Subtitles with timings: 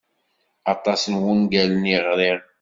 [0.73, 2.39] Aṭas n wungalen i ɣriɣ.